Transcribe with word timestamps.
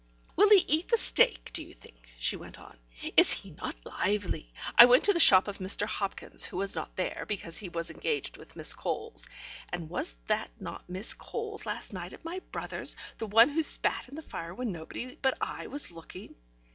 "Will 0.35 0.49
he 0.49 0.65
eat 0.67 0.87
the 0.87 0.97
steak, 0.97 1.51
do 1.53 1.61
you 1.63 1.75
think?" 1.75 2.09
she 2.17 2.35
went 2.35 2.59
on. 2.59 2.75
"Is 3.15 3.31
he 3.31 3.51
not 3.51 3.75
lively? 3.85 4.51
I 4.75 4.85
went 4.85 5.03
to 5.03 5.13
the 5.13 5.19
shop 5.19 5.47
of 5.47 5.59
Mr. 5.59 5.85
Hopkins, 5.85 6.43
who 6.47 6.57
was 6.57 6.75
not 6.75 6.95
there, 6.95 7.23
because 7.27 7.59
he 7.59 7.69
was 7.69 7.91
engaged 7.91 8.35
with 8.35 8.55
Miss 8.55 8.73
Coles. 8.73 9.27
And 9.71 9.91
was 9.91 10.17
that 10.25 10.49
not 10.59 10.89
Miss 10.89 11.13
Coles 11.13 11.67
last 11.67 11.93
night 11.93 12.13
at 12.13 12.25
my 12.25 12.41
brother's? 12.51 12.95
The 13.19 13.27
one 13.27 13.49
who 13.49 13.61
spat 13.61 14.09
in 14.09 14.15
the 14.15 14.23
fire 14.23 14.55
when 14.55 14.71
nobody 14.71 15.19
but 15.21 15.37
I 15.39 15.67
was 15.67 15.91
looking? 15.91 16.33